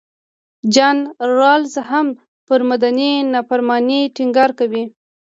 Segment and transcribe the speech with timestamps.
[0.73, 0.97] جان
[1.35, 2.07] رالز هم
[2.47, 4.83] پر مدني نافرمانۍ ټینګار کوي.